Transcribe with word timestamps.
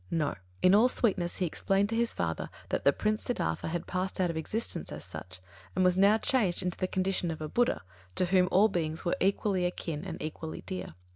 No. 0.09 0.33
In 0.63 0.73
all 0.73 0.89
sweetness 0.89 1.35
he 1.35 1.45
explained 1.45 1.89
to 1.89 1.95
his 1.95 2.11
father 2.11 2.49
that 2.69 2.85
the 2.85 2.91
Prince 2.91 3.23
Siddhārtha 3.23 3.67
had 3.69 3.85
passed 3.85 4.19
out 4.19 4.31
of 4.31 4.35
existence, 4.35 4.91
as 4.91 5.05
such, 5.05 5.39
and 5.75 5.85
was 5.85 5.95
now 5.95 6.17
changed 6.17 6.63
into 6.63 6.79
the 6.79 6.87
condition 6.87 7.29
of 7.29 7.39
a 7.39 7.47
Buddha, 7.47 7.83
to 8.15 8.25
whom 8.25 8.49
all 8.51 8.67
beings 8.67 9.05
were 9.05 9.15
equally 9.19 9.63
akin 9.63 10.03
and 10.03 10.19
equally 10.19 10.61
dear. 10.65 10.95